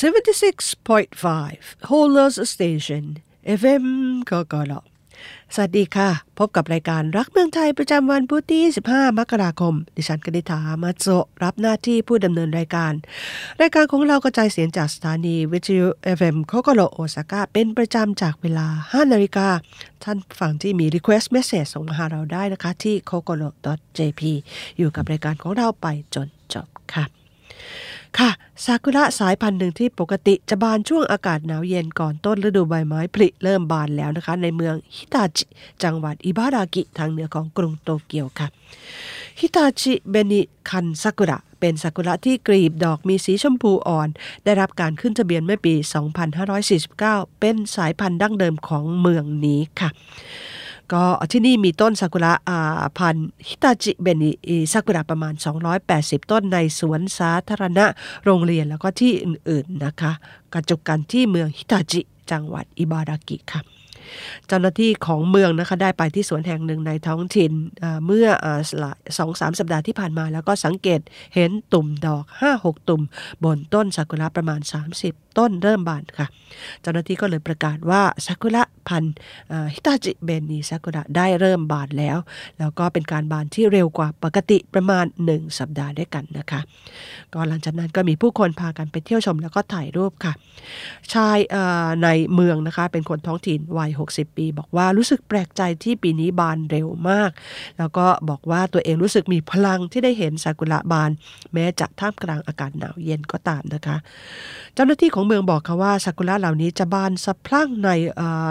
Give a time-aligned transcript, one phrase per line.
[0.00, 3.04] 76.5 h o l e r Station
[3.60, 3.84] FM
[4.30, 4.72] กกล
[5.54, 11.06] สวัสดีค่ะ พบกับรายการรักเมืองไทยประจำวันพุธที่ 15 มกราคม ดิฉันกนิษฐามาโจ
[11.42, 12.92] รับหน้าที่ผู้ดำเนินรายการ
[13.60, 15.86] รายการของเรากระจายเสียงจากสถานีวิทยุ
[16.18, 19.48] FM โคโกโรโอซาก้าเป็นประจำจากเวลา 5 นาฬิกา
[20.04, 23.50] ท่านฟังที่มี Request Message ส่งมาหาเราได้นะคะที่ k o k o r o
[23.98, 24.20] jp
[24.78, 27.19] อยู่กับรายการของเราไปจนจบค่ะ
[28.18, 28.30] ค่ะ
[28.64, 35.44] ซากุระสายพันธุ์หนึ่งที่ปกติจะบานช่วงอากาศหนาวเย็นก่อนต้นฤดูใบไม้ผลิเริ่มบานแล้วนะคะ ในเมืองฮิตาจิ
[35.82, 38.48] จังหวัดอิบารากิทางเหนือของกรุงโตเกียวค่ะ
[39.38, 40.40] ฮิตาจิเบนิ
[40.70, 44.08] คันซากุระเป็นซากุระที่กรีบดอกมีสีชมพูอ่อน
[44.44, 45.74] ได้รับการขึ้นทะเบียนเมื่อปี
[46.56, 49.90] 2549 เป็นสายพันธุ์ดั้งเดิมของเมืองนี้ค่ะ
[50.92, 52.32] ก็ที่นี่มีต้นซากุระ
[52.98, 54.32] พันธุ์ฮิตาจิเบนิ
[54.72, 55.34] ซากุระประมาณ
[55.82, 57.86] 280 ต้นในสวนสาธารณะ
[58.24, 60.12] โรงเรียนแล้วก็ที่อื่นๆนะคะ
[60.52, 63.62] กระจุกกันที่เมืองฮิตาจิจังหวัดอิบารากิค่ะ
[64.46, 67.52] เจ้าหน้าที่ของเมืองนะคะได้ไปที่สวนแห่งหนึ่งในท้องถิ่น
[68.06, 68.26] เมื่อ
[69.18, 71.00] สองสามสัปดาห์ที่ผ่านมา แล้วก็สังเกต
[71.34, 72.24] เห็นตุ่มดอก
[72.56, 73.02] 5-6 ตุ่ม
[73.44, 74.60] บนต้นซากุระประมาณ
[74.98, 76.26] 30 ต้นเริ่มบานค่ะ
[76.80, 79.14] เจ้าหน้าที่ก็เลยประกาศว่าซากุระ พันธุ์
[79.74, 82.18] ฮิตาจิเบนีซากุระได้เริ่มบานแล้ว
[82.58, 86.60] แล้วก็เป็นการบานที่เร็วกว่าปกติประมาณ 1 สัปดาห์ด้วยกันนะคะ
[87.32, 90.32] ก็หลังจากนั้นก็มีผู้คนพากันไปเที่ยวชมแล้วก็ถ่ายรูปค่ะ
[91.12, 91.38] ชาย
[92.02, 97.30] ในเมืองนะคะเป็นคนท้องถิ่นวัย 60 ปี บอกว่ารู้สึกแปลกใจที่ปีนี้บานเร็วมาก
[97.78, 101.10] แล้วก็บอกว่าตัวเองรู้สึกมีพลังที่ได้เห็นซากุระบาน
[101.52, 103.96] แม้จะท่ามกลางอากาศหนาวเย็นก็ตามนะคะ
[104.74, 107.90] เจ้าหน้าที่ของเมืองบอกค่ะว่าซากุระเหล่านี้จะบานสะพรั่งใน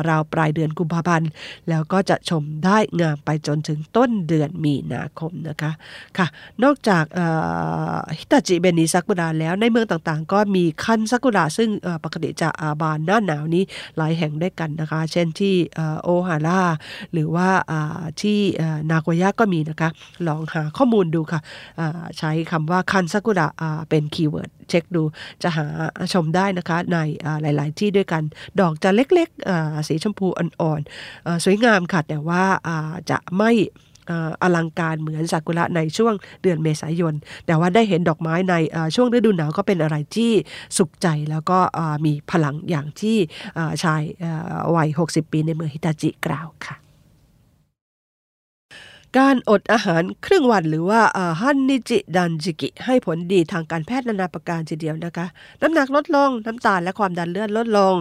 [0.09, 1.30] ราวปลายเดือนกุมภาพันธ์
[1.69, 5.72] แล้วก็จะชมได้งามไปจนถึงต้นเดือนมีนาคมนะคะ
[6.17, 6.27] ค่ะ
[6.63, 7.05] นอกจาก
[8.17, 11.69] ฮิตาจิเบนิซากุระแล้วในเมืองต่างๆ ก็มีคันซากุระซึ่ง
[12.03, 12.50] ปกติจะ
[12.81, 13.63] บานหน้าหนาวนี้
[13.97, 15.55] หลายแห่งด้วยกันนะคะ เช่นที่
[16.03, 16.61] โอฮาร่า
[17.13, 17.50] หรือว่า
[18.22, 18.39] ที่
[18.91, 19.89] นาโกย่าก็มีนะคะ
[20.28, 21.39] ลองหาข้อมูลดูค่ะ
[22.18, 23.47] ใช้คำว่าคันซากุระ
[23.89, 25.03] เป็น keyword เช็คดู
[25.44, 25.66] จะหา
[26.13, 26.97] ชมได้นะคะใน
[27.41, 28.24] หลาย ๆ ที่ด้วยกัน
[28.59, 32.44] ดอกจะเล็กๆสีชมพูอ่อนๆสวยงามค่ะ แต่ว่า
[33.09, 33.52] จะไม่
[34.41, 37.13] อลังการเหมือนซากุระในช่วงเดือนเมษายน
[37.46, 38.56] แต่ว่าได้เห็นดอกไม้ใน
[38.96, 40.31] ช่วงฤดูหนาวก็เป็นอะไรที่
[40.78, 41.59] สุขใจแล้วก็
[42.06, 43.18] มีพลังอย่างที่
[43.84, 44.01] ชาย
[44.75, 46.75] วัย 60 ปีในเมืองฮิตาจิกล่าวค่ะ
[49.18, 51.02] การอดอาหารครึ่งวันหรือว่า
[51.42, 55.25] ฮันนิจิดันจิกิ ให้ผลดีทางการแพทย์นานาประการทีเดียวนะคะ
[55.62, 57.96] น้ำหนักลดลงน้ำตาลและความดันเลือดลดลง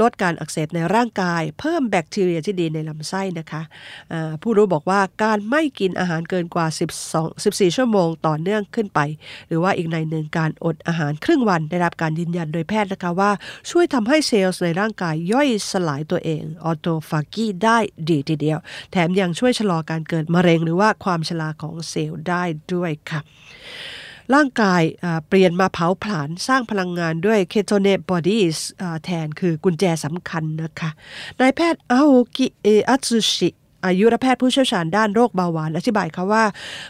[0.00, 3.62] ลดการอักเสบในร่างกาย เพิ่มแบคทีเรียที่ดีในลำไส้นะคะ
[4.42, 6.66] ผู้รู้บอกว่าการไม่กินอาหารเกินกว่า
[7.06, 9.00] 12 14 ชั่วโมงต่อเนื่องขึ้นไป
[9.48, 13.30] หรือว่าอีกในหนึ่งการอดอาหารครึ่งวันได้รับการยืนยันโดยแพทย์นะคะว่า
[13.70, 18.58] ช่วยทำให้เซลล์ในร่างกายย่อยสลายตัวเองออโตฟากีได้ดีทีเดียว
[18.92, 22.42] แถมยังช่วยชะลอการเกิดมะเร็งหรือว่าความชราของเซลล์ได้
[22.74, 23.20] ด้วยค่ะ
[24.34, 24.82] ร่างกาย
[25.28, 28.58] เปลี่ยนมาเผาผลาญสร้างพลังงานด้วย ketone bodies
[29.04, 30.90] แทนคือกุญแจสำคัญนะคะ
[31.40, 33.48] นายแพทย์อาโอกิเออัตสุชิ
[33.86, 36.44] อายุรแพทย์ผู้เชี่ยวชาญด้านโรคเบาหวานอธิบายค่ะว่า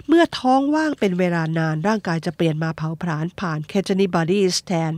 [0.09, 4.93] เมื่อท้องว่างเป็นเวลานานร่างกายจะเปลี่ยนมาเผาผลาญผ่าน ketone body แทน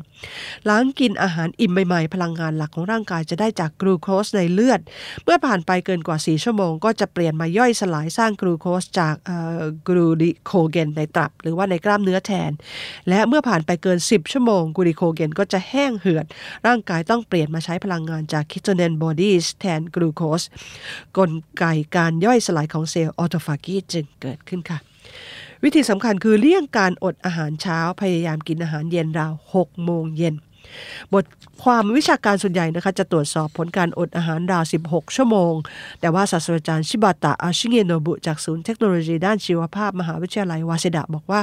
[0.64, 4.80] หลังกินอาหารอิ่มใหม่ๆ พลังงานหลักของร่างกายจะได้จากกลูโคสในเลือด
[5.24, 9.14] เมื่อผ่านไปเกินกว่า 4 ชั่วโมง ก็จะเปลี่ยนมาย่อยสลายสร้างกลูโคสจาก
[9.88, 12.50] กลูดิโคเกนในตับ หรือว่าในกล้ามเนื้อแทน
[13.08, 16.26] และเมื่อผ่านไปเกิน 10 ชั่วโมงกลูดิโคเกนก็จะแห้งเหือด
[16.66, 20.42] ร่างกายต้องเปลี่ยนมาใช้พลังงานจาก ketone body แทนกลูโคส
[21.18, 21.64] กลไก
[21.96, 24.78] การย่อยสลายของเซลล์ autophagy จึงเกิดขึ้นค่ะ
[25.64, 30.34] วิธีสำคัญคือเลี่ยงการอดอาหารเช้าพยายามกินอาหารเย็นราว6โมงเย็น
[31.14, 31.24] บท
[31.62, 35.54] ความวิชาการส่วนใหญ่นะคะจะตรวจสอบผลการอดอาหารราว 16 ชั่วโมง
[36.00, 41.40] แต่ว่าศาสตราจารย์ชิบาตะอาชิเงโนบุจากศูนย์เทคโนโลยีด้านชีวภาพมหาวิทยาลัยวาเซดะบอกว่า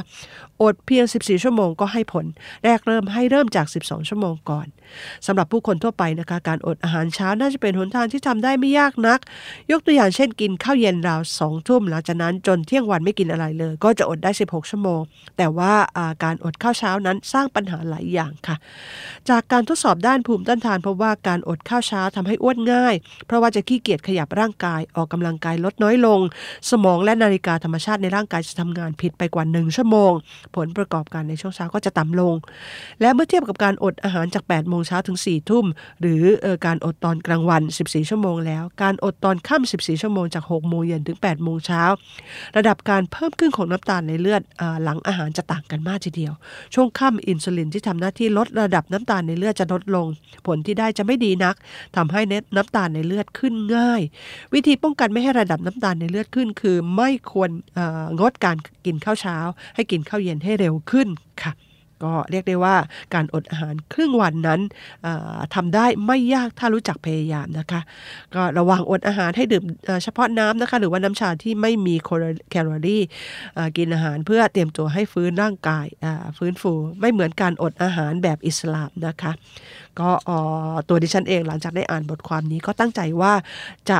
[0.61, 2.25] อดเพียง 14 ชั่วโมงก็ให้ผล
[2.63, 4.67] แรกเริ่มให้เริ่มจาก 12 ชั่วโมงก่อน
[5.25, 9.19] สำหรับผู้คนทั่วไปนะคะการอดอาหารเช้าน่าจะเป็นหนทางที่ทำได้ไม่ยากนัก
[9.71, 15.01] ยกตัวอย่างเช่นกินข้าวเย็นราวสองทุ่มหลังจากนั้นจนเที่ยงวันไม่กินอะไรเลย ก็จะอดได้ 16 ชั่วโมง
[15.37, 15.73] แต่ว่า
[16.23, 18.55] การอดข้าวเช้านั้นสร้างปัญหาหลายอย่างค่ะ
[19.29, 22.95] จากการทดสอบด้านภูมิต้านทานพบว่าการอดข้าวช้าทำให้อ้วนง่าย
[23.25, 26.19] เพราะว่าจะขี้เกียจขยับร่างกายออกกำลังกายลดน้อยลง
[26.69, 30.11] สมองและนาฬิกาธรรมชาติในร่างกายจะทำงานผิดไปกว่า1ชั่วโมง
[30.55, 32.35] ผลประกอบการในช่วงเช้าก็จะต่ำลง
[33.01, 35.65] และเมื่อเทียบกับการอดอาหารจาก8โมงเช้าถึง4ทุ่ม
[36.01, 36.23] หรือ
[36.65, 41.83] การอดตอนกลางวัน 14 ชั่วโมงแล้ว การอดตอนค่ำ14 ชั่วโมงจาก6โมงเย็นถึง8โมงเช้า
[42.57, 44.41] ระดับการเพิ่มขึ้นของน้ำตาลในเลือด
[44.83, 46.33] หลังอาหารจะต่างกันมากทีเดียว
[46.73, 50.07] ช่วงค่ำอินซูลินที่ทำหน้าที่ลดระดับน้ำตาลในเลือดจะลดลง
[50.47, 51.55] ผลที่ได้จะไม่ดีนัก
[51.95, 54.01] ทำให้เน็ตน้ำตาลในเลือดขึ้นง่าย
[54.53, 57.49] วิธีป้องกันไม่ให้ระดับน้ำตาลในเลือดขึ้น คือไม่ควร
[58.19, 59.37] งดการกินข้าวเช้า
[59.75, 61.07] ให้กินข้าวเย็นให้เร็วขึ้น
[61.41, 61.51] ค่ะ
[62.03, 62.75] ก็เรียกได้ว่า
[63.13, 64.61] การอดอาหารครึ่งวันนั้น
[65.55, 67.81] ทำได้ไม่ยากถ้ารู้จักพยายามนะคะ
[68.35, 69.63] ก็ระวังอดอาหารให้ดื่ม
[70.03, 71.95] เฉพาะน้ำนะคะหรือว่าน้ำชาที่ไม่มี
[72.51, 73.03] แคลอรี่
[73.77, 75.85] กินอาหารเพื่อเตรียมตัวให้ฟื้นร่างกาย
[76.37, 79.31] ฟื้นฟูไม่เหมือนการอดอาหารแบบอิสลามนะคะ
[80.01, 80.11] ก็
[80.89, 83.33] ตัวดิฉันเองหลังจากได้อ่านบทความนี้ก็ตั้งใจว่า
[83.89, 83.99] จะ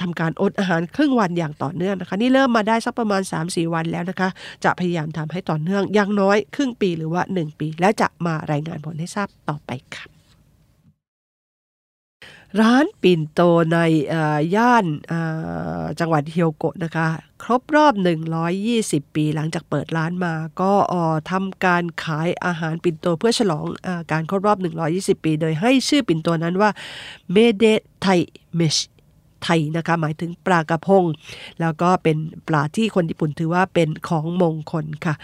[0.00, 4.28] ทำการอดอาหารครึ่งวันอย่างต่อเนื่องนะคะ นี่เริ่มมาได้สักประมาณ 3-4 วันแล้วนะคะ
[4.64, 10.04] จะพยายามทำให้ต่อเนื่องอย่างน้อยครึ่งปีหรือว่า1 ปี และจะมารายงานผลให้ทราบต่อไปค่ะ
[12.60, 13.40] ร้านปิ่นโต
[13.72, 13.78] ใน
[14.56, 14.86] ย่าน
[16.00, 17.06] จังหวัดเฮียวโกะนะคะ
[17.42, 17.94] ครบรอบ
[18.54, 20.72] 120 ปีหลังจากเปิดร้านมา ก็
[21.30, 24.58] ทำการขายอาหารปิ่นโตเพื่อฉลองอการครบรอบ
[24.92, 26.70] 120 ปี โดยให้ชื่อปิ่นโตนั้นว่า
[27.32, 27.64] เมเด
[28.00, 28.06] ไท
[28.56, 28.76] เมช
[29.44, 31.04] ไทยนะคะหมายถึงปลากระพง
[31.60, 32.16] แล้วก็เป็น
[32.48, 35.14] ปลาที่คนญี่ปุ่นถือว่าเป็นของมงคลค่ะ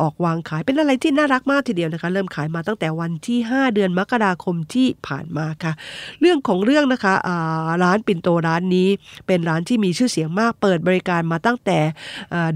[0.00, 5.72] ออกวางขายเป็นอะไรที่น่ารักมากทีเดียวนะคะ เริ่มขายมาตั้งแต่วันที่ 5 เดือนมกราคมที่ผ่านมาค่ะ
[6.20, 7.14] เรื่องของเรื่องนะคะ
[7.82, 8.88] ร้านปิ่นโตร้านนี้
[9.26, 11.78] เป็นร้านที่มีชื่อเสียงมากเปิดบริการมาตั้งแต่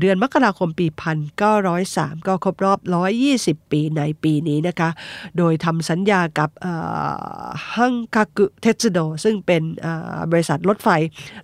[0.00, 0.86] เดือนมกราคมปี
[1.56, 2.78] 1903 ก็ครบรอบ
[3.24, 4.90] 120 ปีในปีนี้นะคะ
[5.38, 6.50] โดยทำสัญญากับ
[7.74, 9.62] ฮังคากุเทสโดซึ่งเป็น
[10.32, 10.90] บริษัทรถไฟ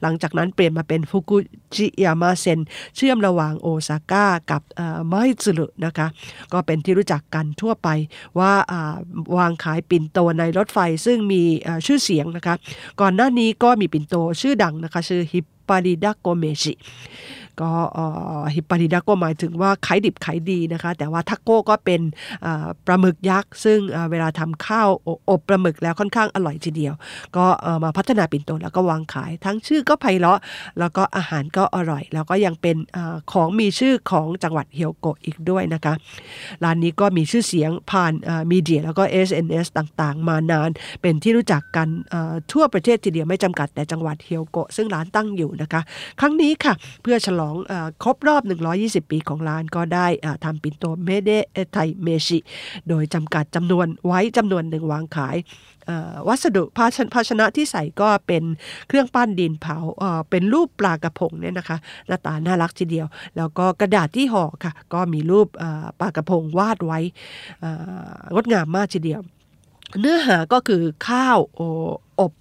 [0.02, 1.36] หลังจากนั้นเปลี่ยนมาเป็นฟุกุ
[1.74, 2.58] จิยามาเซน
[2.96, 4.62] เชื่อมระหว่างโอซาก้ากับ
[5.08, 6.06] ไมซึรุนะคะ
[6.52, 7.88] ก็เป็นที่รู้จักกันทั่วไป
[8.38, 8.52] ว่า
[9.36, 11.42] วางขายปิ่นโตในรถไฟซึ่งมี
[11.86, 12.54] ชื่อเสียงนะคะ
[13.00, 16.72] ก่อนหน้านี้ก็มีปิ่นโตชื่อดังนะคะ ชื่อฮิปปาริดาโกเมชิ
[17.60, 17.70] ก็
[18.54, 22.00] ฮิปปาริดาโกหมายถึงว่าขายดิบขายดีนะคะ แต่ว่าทักโก้ก็เป็น
[22.86, 23.78] ปลาหมึกยักษ์ ซึ่ง
[24.10, 24.88] เวลาทำข้าว
[25.30, 26.94] อบปลาหมึกแล้วค่อนข้างอร่อยทีเดียว
[27.36, 27.46] ก็
[27.84, 30.40] มาพัฒนาปิ่นโตแล้วก็วางขาย ทั้งชื่อก็ไพเราะ
[30.78, 32.76] แล้วก็อาหารก็อร่อย แล้วก็ยังเป็น
[33.32, 35.94] ของมีชื่อของจังหวัดเฮียวโกะอีกด้วยนะคะ
[36.64, 38.12] ร้านนี้ก็มีชื่อเสียงผ่าน
[38.50, 40.70] media แล้วก็ SNS ต่างๆ มานาน
[41.02, 41.88] เป็นที่รู้จักกัน
[42.52, 45.80] ทั่วประเทศทีเดียวไม่จำกัดแต่จังหวัดเฮียวโกะซึ่งร้านตั้งอยู่นะคะ
[46.20, 48.42] ครั้งนี้ค่ะเพื่อฉลองครบรอบ
[49.04, 50.06] 120 ปีของร้านก็ได้
[50.44, 51.30] ทำปิ่นโตเมเด
[51.72, 52.38] ไทเมชิ
[52.88, 55.36] โดยจำกัดจำนวนไว้จำนวนหนึ่งวางขาย
[56.28, 58.42] วัสดุภาชภาชนะที่ใส่ก็เป็น
[58.88, 59.76] เครื่องปั้นดินเผา
[60.30, 61.78] เป็นรูปปลากระพงเนี่ยนะคะ
[62.08, 63.06] หน้าตาน่ารักทีเดียว
[63.36, 65.48] แล้วก็กระดาษที่ห่อค่ะ ก็มีรูป
[66.00, 67.00] ปลากระพงวาดไว้
[68.34, 69.22] งดงามมากทีเดียว
[70.00, 71.38] เนื้อหาก็คือข้าว
[72.20, 72.32] อบ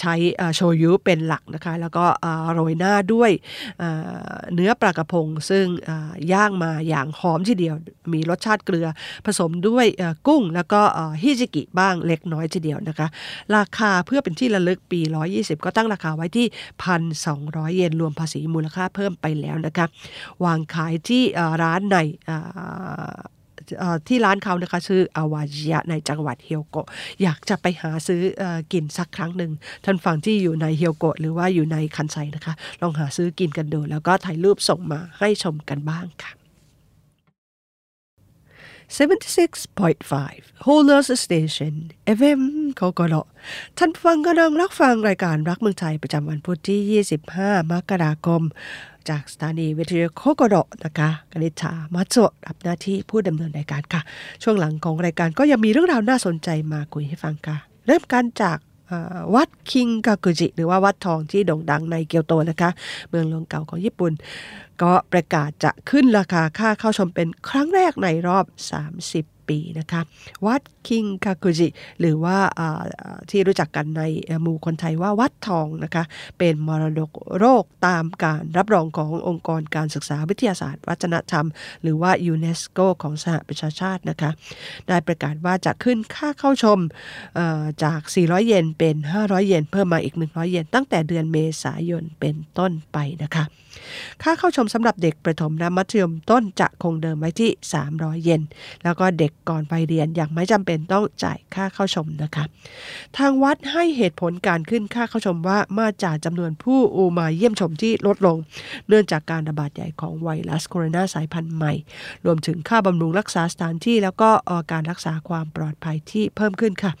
[0.00, 0.14] ใช้
[0.54, 2.04] โชยุเป็นหลักนะคะ แล้วก็
[2.52, 3.30] โรยหน้าด้วย
[4.54, 5.66] เนื้อปลากระพง ซึ่ง
[6.32, 7.74] ย่างมาอย่างหอมทีเดียว
[8.12, 8.86] มีรสชาติเกลือ
[9.26, 9.86] ผสมด้วย
[10.26, 10.80] กุ้ง แล้วก็
[11.22, 13.08] ฮิจิกิบ้างเล็กน้อยทีเดียวนะคะ
[13.56, 15.00] ราคาเพื่อเป็นที่ระลึกปี
[15.32, 16.46] 120 ก็ตั้งราคาไว้ที่
[17.12, 19.86] 1,200 เยนรวมภาษีมูลค่าเพิ่มไปแล้วนะคะ
[20.44, 21.22] วางขายที่
[21.62, 21.96] ร้านใน
[24.08, 26.86] ที่ร้านเขานะคะชื่ออาวาจิยะในจังหวัดเฮียวโกะ
[27.22, 28.22] อยากจะไปหาซื้อ
[28.72, 29.52] กินสักครั้งหนึ่ง
[29.84, 36.32] ท่านฟังที่อยู่ในเฮียวโกะหรือว่าอยู่ในคันไซนะคะ ลองหาซื้อกินกันดู แล้วก็ถ่ายรูปส่งมาให้ชมกันบ้างค่ะ
[38.94, 41.74] 76.5 h o l e r s Station
[42.18, 42.42] FM
[42.76, 43.14] โคโกโล
[43.78, 48.42] ท่านฟังกำลังรับฟังรายการรักเมืองไทยประจำวันพุธที่ 25 มกราคม
[49.10, 54.00] จากสถานีวิทยุโคโกโดนะคะกนิชามาโจรับหน้าที่ผู้ดำเนินรายการค่ะ
[54.42, 58.58] ช่วงหลังของรายการก็ยังมีเรื่องราวน่าสนใจมาคุยให้ฟังค่ะ เริ่มกันจาก
[59.34, 62.70] วัดคิงกากุจิ หรือว่าวัดทองที่โด่งดังในเกียวโตนะคะ
[63.08, 64.12] เมืองหลวงเก่าของญี่ปุ่น
[64.82, 68.44] ก็ประกาศจะขึ้นราคาค่าเข้าชมเป็นครั้งแรกในรอบ
[68.94, 70.00] 30 ปีนะคะ
[70.46, 71.68] วัดคิงคาคุจิ
[72.00, 72.38] หรือว่า
[73.30, 74.02] ที่รู้จักกันใน
[74.42, 76.04] หมู่คนไทยว่าวัดทองนะคะ
[76.38, 81.46] เป็นมรดกโรคตามการรับรองขององค์กรการศึกษาวิทยาศาสตร์ วัฒนธรรม
[81.82, 84.30] หรือว่ายูเนสโกของสหประชาชาตินะคะ
[84.88, 86.78] ได้ประกาศว่าจะขึ้นค่าเข้าชม
[87.84, 93.44] จาก 400 เยนเป็น 500 เยน เพิ่มมาอีก 100 เยน ตั้งแต่เดือนเมษายนเป็นต้นไปนะคะ
[94.22, 97.50] ค่าเข้าชมสำหรับเด็กประถมและมัธยมต้นจะคงเดิมไว้ที่
[97.88, 98.42] 300 เยน
[98.84, 102.44] แล้วก็เด็กก่อนไปเรียนอย่างไม่จำเป็นต้องจ่ายค่าเข้าชมนะคะ
[103.16, 108.36] ทางวัดให้เหตุผลการขึ้นค่าเข้าชมว่ามาจากจำนวนผู้อูมาเยี่ยมชมที่ลดลง
[108.88, 111.72] เนื่องจากการระบาดใหญ่ของไวรัสโคโรนาสายพันธุ์ใหม่
[112.24, 114.30] รวมถึงค่าบำรุงรักษาสถานที่ แล้วก็
[114.72, 116.92] การรักษาความปลอดภัยที่เพิ่มขึ้นค่ะ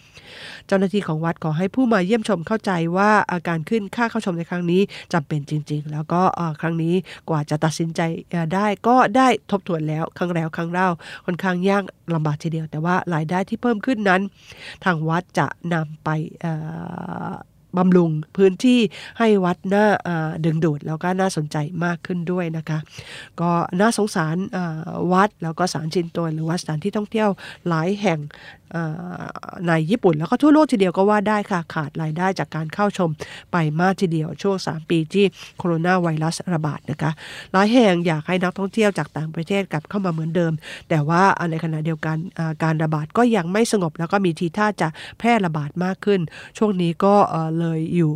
[0.66, 4.80] เจ้าหน้าที่ของวัดขอให้ผู้มาเยี่ยมชมเข้าใจว่าอาการขึ้นค่าเข้าชมในครั้งนี้
[5.12, 6.22] จำเป็นจริง ๆ แล้วก็
[6.60, 6.94] ครั้งนี้
[7.28, 8.00] กว่าจะตัดสินใจ
[8.54, 10.88] ได้ก็ได้ทบทวนแล้วครั้งแล้วครั้งเล่า
[11.26, 11.82] ค่อนข้างยาก
[12.14, 14.22] ลำบากทีเดียว แต่ว่ารายได้ที่เพิ่มขึ้นนั้น
[14.84, 16.08] ทางวัดจะนำไป
[17.76, 18.80] บำรุงพื้นที่
[19.18, 19.86] ให้วัดน่า
[20.44, 22.78] ดึงดูดแล้วก็น่าสนใจมากขึ้นด้วยนะคะ
[23.40, 24.36] ก็น่าสงสาร
[25.12, 27.28] วัดแล้วก็สารชินโตหรือว่าสถานที่ท่องเที่ยว
[27.68, 28.20] หลายแห่ง
[29.68, 33.10] ในญี่ปุ่นแล้วก็ทั่วโลกทีเดียวก็ว่าได้ค่ะ ขาดรายได้จากการเข้าชม
[33.52, 35.24] ไปมากทีเดียวช่วง 3 ปีที่
[35.58, 37.10] โคโรนาไวรัสระบาดนะคะ
[37.52, 40.52] หลายแห่งอยากให้นักท่องเที่ยวจากต่างประเทศกลับเข้ามาเหมือนเดิม
[40.88, 42.16] แต่ว่าในขณะเดียวกัน
[42.64, 46.20] การระบาดก็ยังไม่สงบแล้วก็มีทีท่าจะแพร่ระบาดมากขึ้น
[46.58, 47.14] ช่วงนี้ก็
[47.58, 48.12] เลยอยู่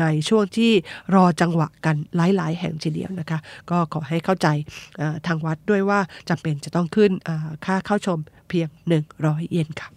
[0.00, 0.72] ในช่วงที่
[1.14, 3.38] รอจังหวะกันหลาย ๆ แห่งทีเดียวนะคะ
[3.70, 4.48] ก็ขอให้เข้าใจ
[5.26, 7.10] ทางวัดด้วยว่าจำเป็นจะต้องขึ้น
[7.64, 8.18] ค่าเข้าชม
[8.48, 8.68] เพียง
[9.10, 9.95] 100 เยนค่ะ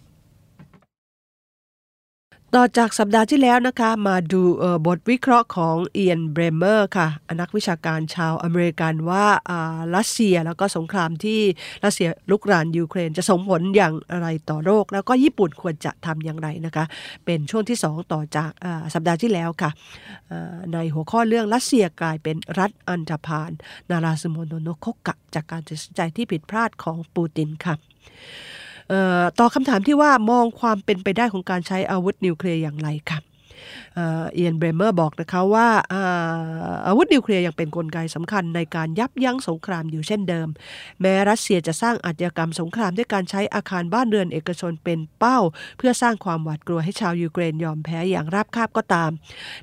[2.56, 4.42] ต่อจากสัปดาห์ที่แล้วนะคะมาดู
[4.86, 7.08] บทวิเคราะห์ของเอียนเบรเมอร์ค่ะ
[7.40, 9.26] นักวิชาการชาวอเมริกันว่า
[9.96, 11.40] รัสเซียแล้วก็สงครามที่
[11.84, 16.84] รัสเซียลุกรานยูเครนจะส่งผลอย่างไรต่อโลก แล้วก็ญี่ปุ่นควรจะทำอย่างไรนะคะ
[17.24, 18.50] เป็นช่วงที่ 2 ต่อจาก
[18.94, 19.70] สัปดาห์ที่แล้วค่ะ
[20.72, 23.50] ในหัวข้อเรื่องรัสเซียกลายเป็นรัฐอันธพาล
[23.90, 27.74] ならず者国家 จากการตัดสินใจที่ผิดพลาดของปูตินค่ะ
[29.38, 33.22] ต่อคำถามที่ว่ามองความเป็นไปได้ของการใช้อาวุธนิวเคลียร์อย่างไรครับ
[33.96, 35.68] เอียนเบรเมอร์บอกนะคะว่า
[36.86, 40.48] อาวุธนิวเคลียร์ยังเป็นกลไกสำคัญในการยับยั้งสงครามอยู่เช่นเดิม
[41.00, 45.38] แม้รัสเซียจะสร้างอาชญากรรมสงครามด้วยการใช้อาคารบ้านเรือนเอกชนเป็นเป้า
[45.78, 49.10] เพื่อสร้างความหวาดกลัวให้ชาวยูเครนยอมแพ้อย่างราบคาบก็ตาม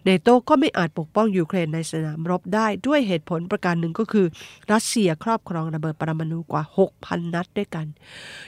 [0.03, 4.25] เนโตก็ไม่อาจปกป้องยูเครนในสนามรบได้ด้วยเหตุผลประการหนึ่งก็คือ
[4.71, 7.85] รัสเซียครอบครองระเบิดปรมาณูกว่า 6,000 นัดด้วยกัน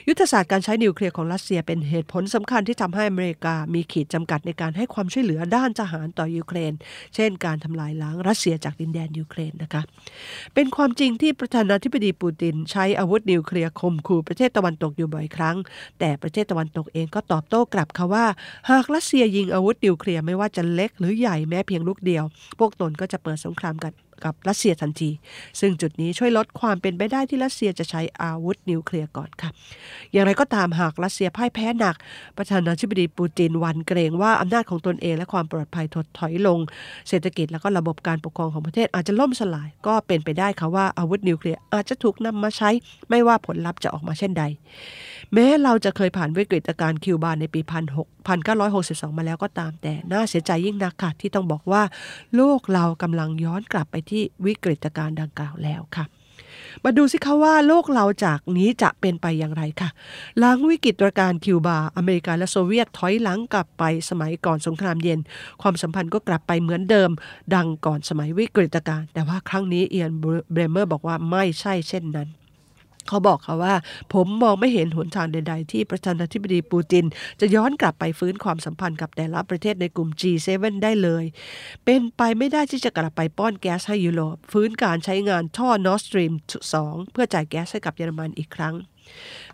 [0.08, 6.72] ยุทธศาสตร์การใช้นิวเคลียร์ของรัสเซียเป็นเหตุผลสำคัญที่ทำให้อเมริกามีขีดจำกัดในการให้ความช่วยเหลือด้านทหารต่อยูเครน
[7.14, 9.82] เช่นการทำลายล้างรัสเซียจากดินแดนยูเครนนะคะ
[10.54, 15.56] เป็นความจริงที่ประธานาธิบดีปูติน ใช้อาวุธนิวเคลียร์ข่มขู่ประเทศตะวันตกอยู่บ่อยครั้ง
[15.98, 18.26] แต่ประเทศตะวันตกเองก็ตอบโต้กลับค่ะว่า
[18.70, 22.24] หากรัสเซียยิงอาวุธนิวเคลียร์ไม่ว่าจะเล็กหรือใหญ่แม้เพียงลูกเดียว
[22.58, 23.92] พวกตนก็จะเปิดสงครามกัน
[24.24, 25.10] กับรัสเซียทันที
[25.60, 29.50] ซึ่งจุดนี้ช่วยลดความเป็นไปได้ที่รัสเซียจะใช้อาวุธนิวเคลียร์ก่อนค่ะ
[30.12, 31.96] อย่างไรก็ตามหากรัสเซียพ่ายแพ้หนัก
[32.36, 36.58] ประธานาธิบดีปูตินหวั่นเกรงว่าอำนาจของตนเองและความปลอดภัยถดถอยลง
[37.08, 42.70] เศรษฐกิจและก็ระบบการปกครองของประเทศอาจจะล่มสลาย ก็เป็นไปได้ค่ะว่าอาวุธนิวเคลียร์อาจจะถูกนำมาใช้
[43.10, 44.44] ไม่ว่าผลลัพธ์จะออกมาเช่นใด
[45.34, 47.60] แม้เราจะเคยผ่านวิกฤตการณ์คิวบาในปี
[48.40, 51.82] 1962 มาแล้วก็ตามแต่ น่าเสียใจยิ่งนักค่ะที่ต้องบอกว่า
[52.36, 56.04] โลกเรากำลังย้อนกลับไปที่วิกฤตการณ์ดังกล่าวแล้วค่ะ
[56.84, 59.90] มาดูสิคะว่าโลกเราจากนี้จะเป็นไปอย่างไรค่ะ
[60.38, 65.18] หลังวิกฤตการณ์คิวบา อเมริกาและโซเวียตถอยหลังกลับไปสมัยก่อนสงครามเย็น
[65.62, 67.10] ความสัมพันธ์ก็กลับไปเหมือนเดิม
[67.54, 70.12] ดังก่อนสมัยวิกฤตการณ์แต่ว่าครั้งนี้เอียน
[70.52, 72.28] เบรเมอร์บอกว่าไม่ใช่เช่นนั้น
[73.08, 73.74] เขาบอกค่ะว่า
[74.14, 77.04] ผมมองไม่เห็นหนทางใดๆ ที่ประธานาธิบดีปูติน
[77.40, 80.48] จะย้อนกลับไปฟื้นความสัมพันธ์กับแต่ละประเทศในกลุ่ม G7
[80.82, 81.24] ได้เลย
[81.84, 86.32] เป็นไปไม่ได้ที่จะกลับไปป้อนแก๊สให้ยุโรปฟื้นการใช้งานท่อ Nord Stream
[86.72, 88.74] 2เพื่อจ่ายแก๊สให้กับเยอรมันอีกครั้ง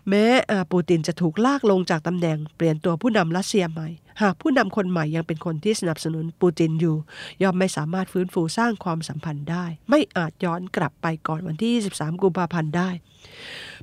[0.09, 0.25] แม้
[0.71, 3.89] ปูตินจะถูกลากลงจากตำแหน่งเปลี่ยนตัวผู้นำรัสเซียใหม่
[4.21, 6.95] หากผู้นำคนใหม่ยังเป็นคนที่สนับสนุนปูตินอยู่
[7.41, 12.89] ย่อมไม่สามารถฟื้นฟูสร้างความสัมพันธ์ได้ ไม่อาจย้อนกลับไปก่อนวันที่ 23 กุมภาพันธ์ได้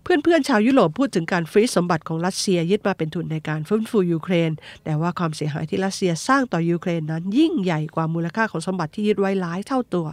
[0.02, 4.50] เพื่อนๆชาวยุโรปพูดถึงการฟรีสมบัติของรัสเซียยึดมาเป็นทุนในการฟื้นฟูยูเครน
[4.84, 10.06] แต่ว่าความเสียหายที่รัสเซียสร้างต่อยูเครนนั้นยิ่งใหญ่กว่ามูลค่าของสมบัติที่ยึดไว้หลายเท่าตัว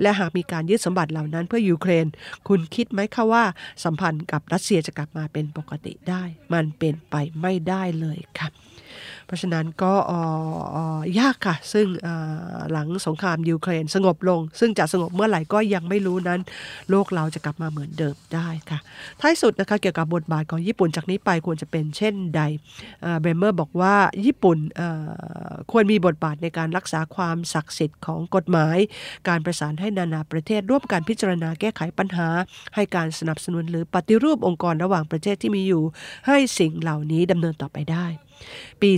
[0.00, 2.06] และหากมีการยึดสมบัติเหล่านั้นเพื่อยูเครน
[2.48, 3.44] คุณคิดไหมคะว่า
[3.84, 8.48] สัมพันธ์กับรัสเซียจะกลับมาเป็นปกติได้ มันเป็นไปไม่ได้เลยค่ะ
[9.26, 9.94] เพราะฉะนั้นก็
[11.20, 11.86] ยากค่ะ ซึ่ง
[12.72, 16.40] หลังสงครามยูเครนสงบลง ซึ่งจะสงบเมื่อไหร่ก็ยังไม่รู้นั้น
[16.90, 18.78] โลกเราจะกลับมาเหมือนเดิมได้ค่ะ
[19.20, 22.42] ท้ายสุดนะคะเกี่ยวกับบทบาทของญี่ปุ่นจากนี้ไปควรจะเป็นเช่นใด
[23.20, 23.94] เบรเมอร์บอกว่า
[24.26, 24.58] ญี่ปุ่น
[25.72, 28.78] ควรมีบทบาทในการรักษาความศักดิ์สิทธิ์ของกฎหมาย
[29.28, 32.28] การประสานให้นานาประเทศร่วมกันพิจารณาแก้ไขปัญหา
[32.74, 35.82] ให้การสนับสนุนหรือปฏิรูปองค์กรระหว่างประเทศที่มีอยู่
[36.26, 38.06] ให้สิ่งเหล่านี้ดำเนินต่อไปได้
[38.82, 38.90] ปี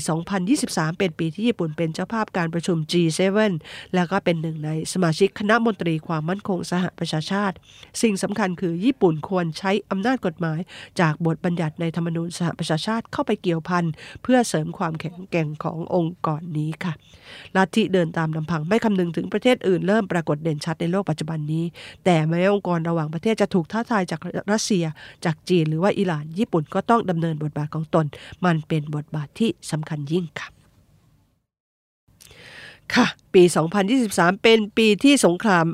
[0.46, 3.20] 2023 เป็นปีที่ญี่ปุ่นเป็นเจ้าภาพการประชุม G7
[3.94, 7.56] แล้วก็เป็นหนึ่งในสมาชิกคณะมนตรีความมั่นคงสหประชาชาติ
[8.02, 10.60] สิ่งสำคัญคือญี่ปุ่นควรใช้อำนาจกฎหมาย
[11.00, 13.84] จากบทบัญญัติในธรรมนูญสหประชาชาติเข้าไปเกี่ยวพัน
[14.22, 16.92] เพื่อเสริมความแข็งแกร่งขององค์กรนี้ค่ะ
[17.56, 21.64] ลัทธิเดินตามลำพังไม่คำนึงถึงประเทศอื่นเริ่มปรากฏเด่นชัดในโลกปัจจุบันนี้
[22.04, 24.20] แต่แม้องค์กรระหว่างประเทศจะถูกท้าทายจาก
[24.52, 24.84] รัสเซีย
[25.24, 28.06] จากจีนหรือว่าอิหร่าน ญี่ปุ่นก็ต้องดำเนินบทบาทของตน
[28.44, 30.48] มันเป็นบทบาทที่สำคัญยิ่งค่ะ
[32.94, 33.42] ค่ะ ปี
[33.92, 35.66] 2023 เป็นปีที่สงคราม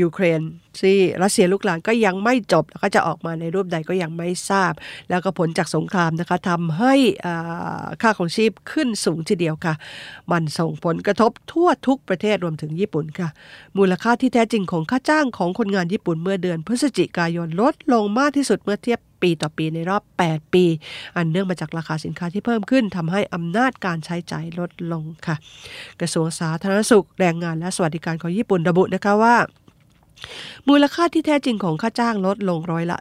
[0.00, 0.40] ยูเครน
[0.80, 4.72] ที่รัสเซียลุกลานก็ยังไม่จบ แล้วก็จะออกมาในรูปใดก็ยังไม่ทราบ
[5.10, 6.94] แล้วก็ผลจากสงครามนะคะทำให้
[8.02, 9.74] ค่าของชีพขึ้นสูงทีเดียวค่ะ
[10.32, 13.28] มันส่งผลกระทบทั่วทุกประเทศรวมถึงญี่ปุ่นค่ะ
[13.78, 20.64] มูลค่าที่แท้จริงของค่าจ้างของคนงานญี่ปุ่นเมื่อเดือนพฤศจิกายนลดลงมากที่สุดเมื่อเทียบ ปีต่อปีในรอบ 8 ปี
[21.16, 25.36] อันเนื่องมาจากราคาสินค้าที่เพิ่มขึ้นทำให้อำนาจการใช้จ่ายลดลงค่ะ
[26.00, 29.36] กระทรวงสาธารณสุขแรงงานและสวัสดิการของญี่ปุ่นระบุนะคะว่า
[30.68, 32.98] มูลค่าที่แท้จริงของค่าจ้างลดลงร้อยละ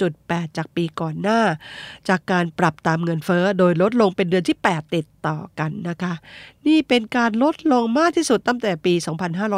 [0.00, 1.40] 3.8 จากปีก่อนหน้า
[2.08, 6.12] จากการปรับตามเงินเฟ้อโดยลดลงเป็นเดือนที่ 8 ติดต่อกันนะคะ
[6.66, 8.94] นี่เป็นการลดลงมากที่สุดตั้งแต่ปี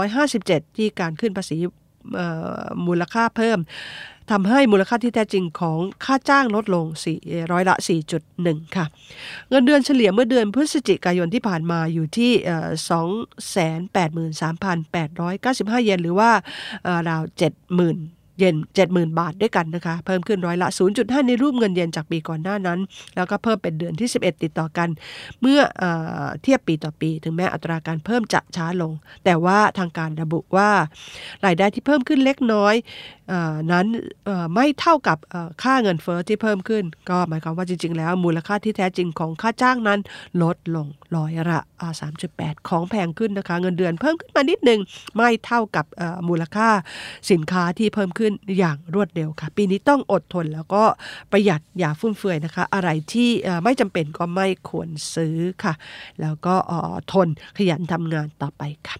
[0.07, 1.57] 2557 ที่การขึ้นภาษี
[2.87, 3.59] มูลค่าเพิ่ม
[4.33, 6.87] ทำให้มูลค่าที่แท้จริงของค่าจ้างลดลง
[7.19, 7.77] 4ร้อยละ
[8.27, 8.87] 4.1 ค่ะ
[9.51, 12.33] เงินเดือนเฉลี่ยเมื่อเดือนพฤศจิกายนที่ผ่านมาอยู่ที่
[15.77, 16.31] 283,895 เยนหรือว่า
[17.09, 17.23] ราว
[17.77, 22.81] 70,000เยน70,000 บาทด้วยกันนะคะ เพิ่มขึ้นร้อยละ 0.5 ในรูปเงินเยนจากปีก่อนหน้านั้น
[23.17, 24.89] แล้วก็เพิ่มเป็นเดือนที่ 11 ติดต่อกัน
[25.41, 25.85] เมื่อเอ
[26.43, 28.93] เทียบปีต่อปี ถึงแม้อัตราการเพิ่มจะช้าลง
[29.25, 30.71] แต่ว่าทางการระบุว่า
[31.45, 32.75] รายได้ที่เพิ่มขึ้นเล็กน้อย
[33.73, 33.87] นั้น
[34.55, 35.19] ไม่เท่ากับ
[35.63, 40.01] ค่าเงินเฟอ้อที่เพิ่มขึ้น ก็หมายความว่าจริง ๆ แล้ว มูลค่าที่แท้จริงของค่าจ้างนั้น
[40.43, 40.87] ลดลง
[41.17, 41.61] ร้อยละ
[42.15, 44.81] 3.8 ของแพงขึ้นนะคะ เงินเดือนเพิ่มขึ้นมานิดนึง
[45.17, 45.87] ไม่เท่ากับ
[46.29, 46.69] มูลค่า
[47.31, 50.85] สินค้าที่เพิ่มขึ้นอย่างรวดเร็วค่ะ ปีนี้ต้องอดทนแล้วก็
[51.33, 53.31] ประหยัดอย่าฟุ่มเฟือยนะคะ อะไรที่
[53.65, 55.75] ไม่จำเป็นก็ไม่ควรซื้อค่ะ
[56.21, 56.55] แล้วก็
[57.13, 58.97] ทนขยันทำงานต่อไปค่ะ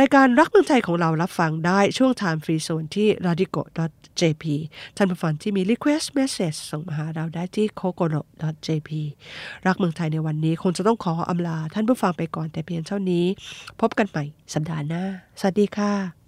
[0.00, 4.44] รายการรักเมืองไทยของเรารับฟังได้ช่วง Time Free Zone ที่ radico.jp
[4.96, 8.90] ท่านผู้ฟังที่มี request message ส่งมาหาเราได้ที่ kokoro.jp
[9.66, 13.24] รักเมืองไทยในวันนี้คงจะต้องขออำลาท่านผู้ฟังไปก่อนแต่เพียงเท่านี้
[13.80, 14.24] พบกันใหม่
[14.54, 15.04] สัปดาห์หน้า
[15.40, 16.25] สวัสดีค่ะ